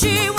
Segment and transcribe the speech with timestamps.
[0.00, 0.29] she